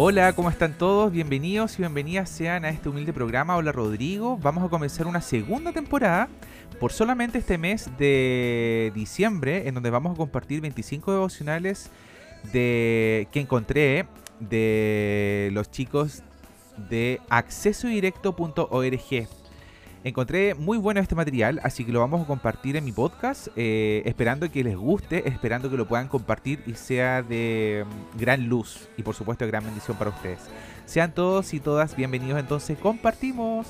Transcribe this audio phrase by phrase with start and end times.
[0.00, 1.10] Hola, ¿cómo están todos?
[1.10, 3.56] Bienvenidos y bienvenidas sean a este humilde programa.
[3.56, 6.28] Hola Rodrigo, vamos a comenzar una segunda temporada
[6.78, 11.90] por solamente este mes de diciembre, en donde vamos a compartir 25 devocionales
[12.52, 14.06] de que encontré
[14.38, 16.22] de los chicos
[16.88, 19.28] de accesodirecto.org.
[20.04, 24.02] Encontré muy bueno este material, así que lo vamos a compartir en mi podcast, eh,
[24.06, 28.88] esperando que les guste, esperando que lo puedan compartir y sea de mm, gran luz
[28.96, 30.40] y por supuesto gran bendición para ustedes.
[30.86, 33.66] Sean todos y todas bienvenidos entonces, compartimos.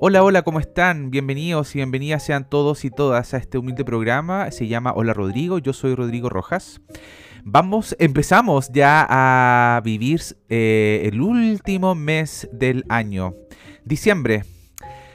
[0.00, 1.10] Hola, hola, ¿cómo están?
[1.10, 4.48] Bienvenidos y bienvenidas sean todos y todas a este humilde programa.
[4.52, 6.80] Se llama Hola Rodrigo, yo soy Rodrigo Rojas.
[7.42, 13.34] Vamos, empezamos ya a vivir eh, el último mes del año,
[13.84, 14.44] diciembre.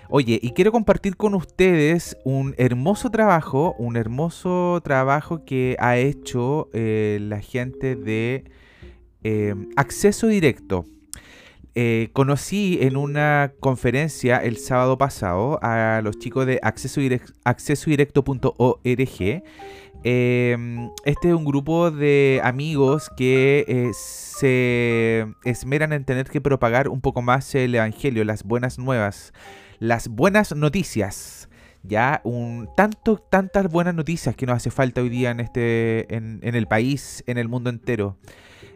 [0.10, 6.70] Oye, y quiero compartir con ustedes un hermoso trabajo, un hermoso trabajo que ha hecho
[6.74, 8.44] eh, la gente de
[9.24, 10.86] eh, Acceso Directo.
[11.76, 19.44] Eh, conocí en una conferencia el sábado pasado a los chicos de accesodirecto.org.
[20.06, 26.90] Em, este es un grupo de amigos que eh, se esmeran en tener que propagar
[26.90, 29.34] un poco más el evangelio, las buenas nuevas,
[29.80, 31.50] las buenas noticias.
[31.82, 36.68] Ya un tantas buenas noticias que nos hace falta hoy día en este, en el
[36.68, 38.18] país, en el mundo entero.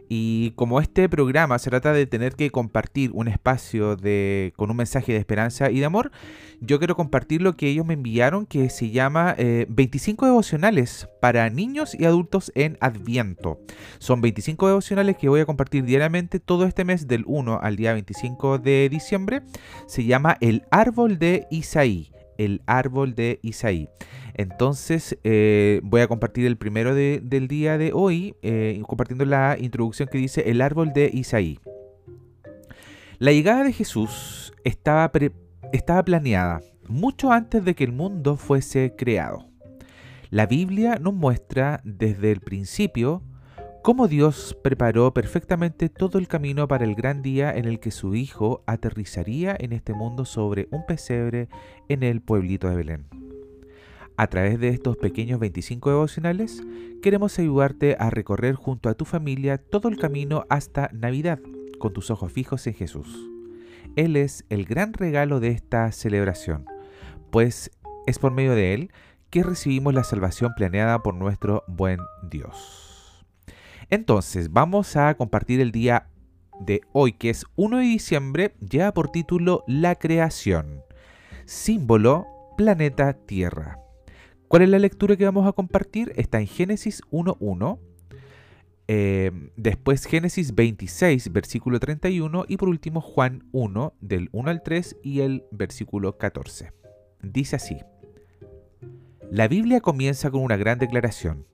[0.08, 4.76] Y como este programa se trata de tener que compartir un espacio de, con un
[4.76, 6.10] mensaje de esperanza y de amor,
[6.60, 11.48] yo quiero compartir lo que ellos me enviaron que se llama 25 eh, devocionales para
[11.50, 13.60] niños y adultos en Adviento.
[13.98, 17.92] Son 25 devocionales que voy a compartir diariamente todo este mes del 1 al día
[17.92, 19.42] 25 de diciembre.
[19.86, 22.10] Se llama El Árbol de Isaí.
[22.38, 23.88] El Árbol de Isaí.
[24.34, 30.08] Entonces eh, voy a compartir el primero del día de hoy, eh, compartiendo la introducción
[30.10, 31.58] que dice el árbol de Isaí.
[33.18, 35.10] La llegada de Jesús estaba,
[35.72, 39.48] estaba planeada mucho antes de que el mundo fuese creado.
[40.30, 43.22] La Biblia nos muestra desde el principio
[43.88, 48.14] cómo Dios preparó perfectamente todo el camino para el gran día en el que su
[48.14, 51.48] Hijo aterrizaría en este mundo sobre un pesebre
[51.88, 53.06] en el pueblito de Belén.
[54.18, 56.62] A través de estos pequeños 25 devocionales,
[57.00, 61.40] queremos ayudarte a recorrer junto a tu familia todo el camino hasta Navidad,
[61.78, 63.30] con tus ojos fijos en Jesús.
[63.96, 66.66] Él es el gran regalo de esta celebración,
[67.30, 67.70] pues
[68.06, 68.92] es por medio de Él
[69.30, 72.00] que recibimos la salvación planeada por nuestro buen
[72.30, 72.97] Dios.
[73.90, 76.08] Entonces, vamos a compartir el día
[76.60, 80.82] de hoy, que es 1 de diciembre, ya por título La creación,
[81.46, 82.26] símbolo
[82.58, 83.78] planeta Tierra.
[84.48, 86.12] ¿Cuál es la lectura que vamos a compartir?
[86.16, 87.78] Está en Génesis 1.1,
[88.88, 94.96] eh, después Génesis 26, versículo 31 y por último Juan 1, del 1 al 3
[95.02, 96.72] y el versículo 14.
[97.22, 97.78] Dice así,
[99.30, 101.46] la Biblia comienza con una gran declaración.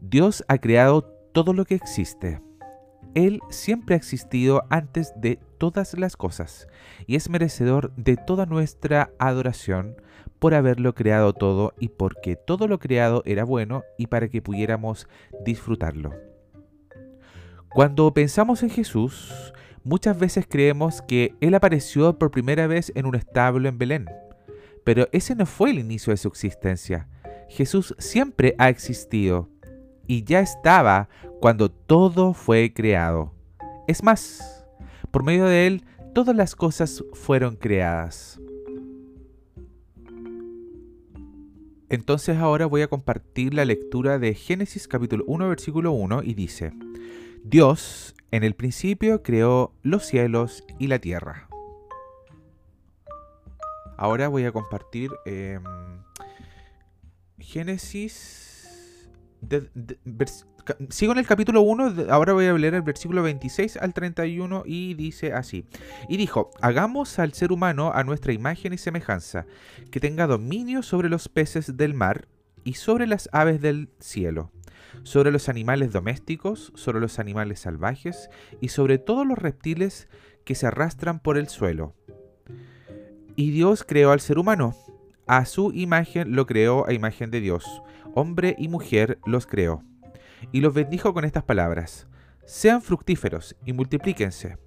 [0.00, 2.40] Dios ha creado todo lo que existe.
[3.14, 6.66] Él siempre ha existido antes de todas las cosas
[7.06, 9.96] y es merecedor de toda nuestra adoración
[10.38, 15.06] por haberlo creado todo y porque todo lo creado era bueno y para que pudiéramos
[15.44, 16.14] disfrutarlo.
[17.68, 19.52] Cuando pensamos en Jesús,
[19.84, 24.06] muchas veces creemos que Él apareció por primera vez en un establo en Belén,
[24.84, 27.08] pero ese no fue el inicio de su existencia.
[27.48, 29.51] Jesús siempre ha existido
[30.12, 31.08] y ya estaba
[31.40, 33.32] cuando todo fue creado.
[33.88, 34.66] Es más,
[35.10, 38.38] por medio de Él todas las cosas fueron creadas.
[41.88, 46.74] Entonces ahora voy a compartir la lectura de Génesis capítulo 1 versículo 1 y dice,
[47.42, 51.48] Dios en el principio creó los cielos y la tierra.
[53.96, 55.62] Ahora voy a compartir em,
[57.38, 58.51] Génesis
[60.88, 64.94] sigo en el capítulo 1, ahora voy a leer el versículo 26 al 31 y
[64.94, 65.66] dice así.
[66.08, 69.46] Y dijo, hagamos al ser humano a nuestra imagen y semejanza,
[69.90, 72.28] que tenga dominio sobre los peces del mar
[72.64, 74.52] y sobre las aves del cielo,
[75.02, 78.28] sobre los animales domésticos, sobre los animales salvajes
[78.60, 80.08] y sobre todos los reptiles
[80.44, 81.94] que se arrastran por el suelo.
[83.34, 84.76] Y Dios creó al ser humano.
[85.26, 87.82] A su imagen lo creó a imagen de Dios.
[88.14, 89.82] Hombre y mujer los creó
[90.52, 92.06] Y los bendijo con estas palabras.
[92.44, 94.58] Sean fructíferos y multiplíquense.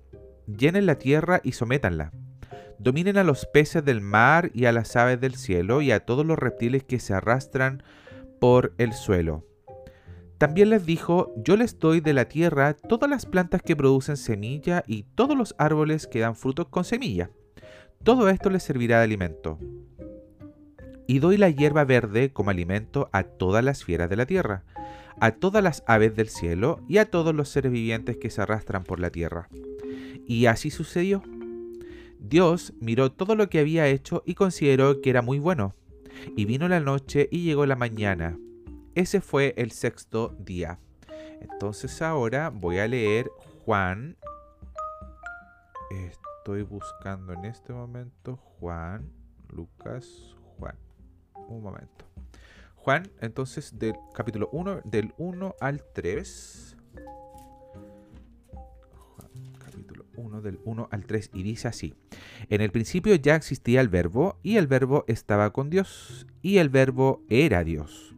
[0.48, 2.12] Llenen la tierra y sométanla.
[2.80, 6.26] Dominen a los peces del mar y a las aves del cielo y a todos
[6.26, 7.84] los reptiles que se arrastran
[8.40, 9.46] por el suelo.
[10.38, 14.84] También les dijo, yo les doy de la tierra todas las plantas que producen semilla
[14.86, 17.30] y todos los árboles que dan frutos con semilla.
[18.04, 19.58] Todo esto les servirá de alimento.
[21.07, 24.63] Y doy la hierba verde como alimento a todas las fieras de la tierra,
[25.19, 28.84] a todas las aves del cielo y a todos los seres vivientes que se arrastran
[28.84, 29.50] por la tierra.
[30.25, 31.22] Y así sucedió.
[32.19, 35.75] Dios miró todo lo que había hecho y consideró que era muy bueno.
[36.36, 38.38] Y vino la noche y llegó la mañana.
[38.96, 40.80] Ese fue el sexto día.
[41.42, 43.30] Entonces ahora voy a leer
[43.66, 44.18] Juan.
[45.92, 49.12] Estoy buscando en este momento Juan,
[49.50, 50.85] Lucas, Juan.
[51.48, 52.06] Un momento.
[52.86, 56.78] Juan, entonces del capítulo 1, del 1 al 3.
[58.54, 61.32] Juan, capítulo 1, del 1 al 3.
[61.34, 61.96] Y dice así.
[62.50, 66.70] En el principio ya existía el verbo y el verbo estaba con Dios y el
[66.70, 68.16] verbo era Dios.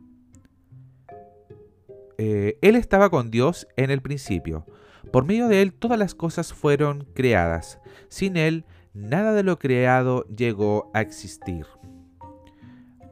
[2.17, 4.65] Eh, él estaba con Dios en el principio.
[5.13, 7.79] Por medio de Él todas las cosas fueron creadas.
[8.09, 11.65] Sin Él, nada de lo creado llegó a existir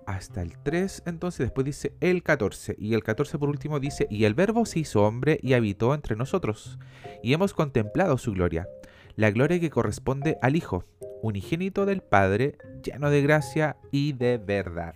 [0.08, 4.26] hasta el 3, entonces después dice el 14, y el 14 por último dice, y
[4.26, 6.78] el verbo se hizo hombre y habitó entre nosotros,
[7.24, 8.68] y hemos contemplado su gloria,
[9.16, 10.86] la gloria que corresponde al Hijo,
[11.22, 14.94] unigénito del Padre, lleno de gracia y de verdad.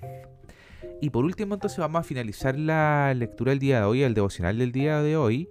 [1.01, 4.57] Y por último entonces vamos a finalizar la lectura del día de hoy, el devocional
[4.57, 5.49] del día de hoy,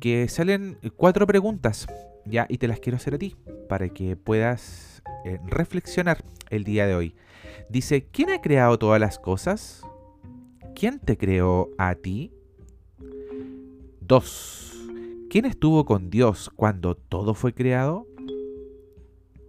[0.00, 1.86] que salen cuatro preguntas,
[2.24, 3.36] ya, y te las quiero hacer a ti,
[3.68, 4.89] para que puedas
[5.24, 7.14] eh, reflexionar el día de hoy.
[7.68, 9.82] Dice, ¿quién ha creado todas las cosas?
[10.74, 12.32] ¿Quién te creó a ti?
[14.00, 14.88] 2.
[15.30, 18.06] ¿Quién estuvo con Dios cuando todo fue creado?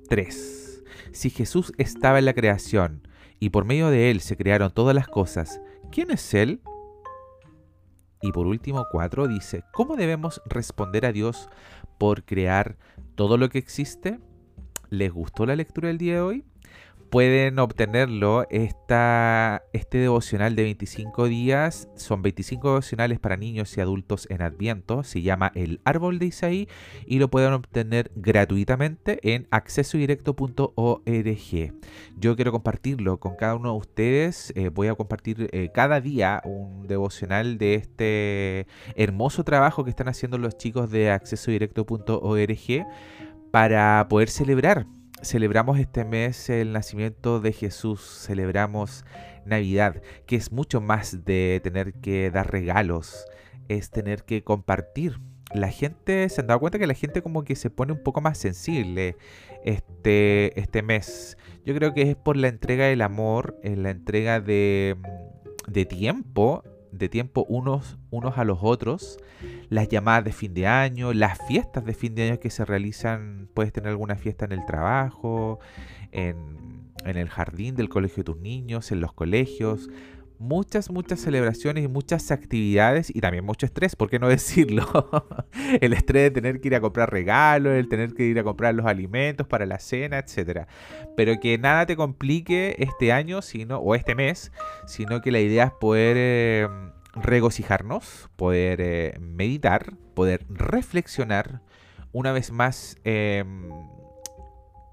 [0.10, 0.84] 3.
[1.12, 3.08] Si Jesús estaba en la creación
[3.40, 6.62] y por medio de Él se crearon todas las cosas, ¿quién es Él?
[8.22, 11.50] Y por último, 4 dice, ¿cómo debemos responder a Dios
[11.98, 12.78] por crear
[13.16, 14.20] todo lo que existe?
[14.92, 16.46] ¿Les gustó la lectura del día de hoy?
[17.12, 18.48] pueden obtenerlo.
[18.50, 25.04] Esta, este devocional de 25 días son 25 devocionales para niños y adultos en Adviento.
[25.04, 26.70] Se llama El Árbol de Isaí
[27.06, 31.74] y lo pueden obtener gratuitamente en accesodirecto.org.
[32.18, 34.54] Yo quiero compartirlo con cada uno de ustedes.
[34.56, 40.08] Eh, voy a compartir eh, cada día un devocional de este hermoso trabajo que están
[40.08, 42.86] haciendo los chicos de accesodirecto.org
[43.52, 44.86] para poder celebrar
[45.22, 49.06] celebramos este mes el nacimiento de Jesús, celebramos
[49.46, 53.26] Navidad, que es mucho más de tener que dar regalos,
[53.68, 55.20] es tener que compartir.
[55.54, 58.22] La gente, se han dado cuenta que la gente como que se pone un poco
[58.22, 59.18] más sensible
[59.66, 61.38] este, este mes.
[61.66, 64.96] Yo creo que es por la entrega del amor, en la entrega de,
[65.68, 69.18] de tiempo de tiempo unos, unos a los otros,
[69.70, 73.50] las llamadas de fin de año, las fiestas de fin de año que se realizan,
[73.54, 75.60] puedes tener alguna fiesta en el trabajo,
[76.12, 79.90] en, en el jardín del colegio de tus niños, en los colegios,
[80.42, 84.86] muchas, muchas celebraciones y muchas actividades y también mucho estrés, ¿por qué no decirlo?
[85.80, 88.74] el estrés de tener que ir a comprar regalos, el tener que ir a comprar
[88.74, 90.68] los alimentos para la cena, etc.
[91.16, 94.52] Pero que nada te complique este año sino, o este mes,
[94.88, 96.68] sino que la idea es poder eh,
[97.14, 101.62] regocijarnos, poder eh, meditar, poder reflexionar
[102.14, 102.98] una vez más.
[103.04, 103.70] Em,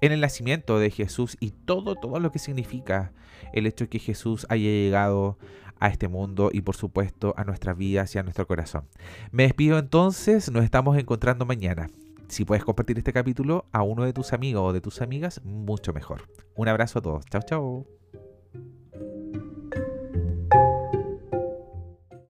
[0.01, 3.11] en el nacimiento de Jesús y todo, todo lo que significa
[3.53, 5.37] el hecho de que Jesús haya llegado
[5.79, 8.85] a este mundo y por supuesto a nuestras vidas y a nuestro corazón.
[9.31, 11.89] Me despido entonces, nos estamos encontrando mañana.
[12.27, 15.93] Si puedes compartir este capítulo a uno de tus amigos o de tus amigas, mucho
[15.93, 16.29] mejor.
[16.55, 17.25] Un abrazo a todos.
[17.25, 17.98] Chao, chao.